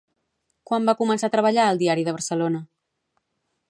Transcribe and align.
Quan 0.69 0.87
va 0.89 0.95
començar 1.03 1.29
a 1.29 1.33
treballar 1.37 1.69
al 1.69 1.83
Diari 1.85 2.09
de 2.09 2.19
Barcelona? 2.19 2.67